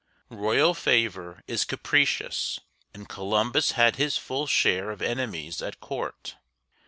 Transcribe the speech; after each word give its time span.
Royal 0.31 0.73
favor 0.73 1.43
is 1.45 1.63
capricious 1.63 2.59
and 2.91 3.07
Columbus 3.07 3.73
had 3.73 3.97
his 3.97 4.17
full 4.17 4.47
share 4.47 4.89
of 4.89 4.99
enemies 5.03 5.61
at 5.61 5.79
court. 5.79 6.37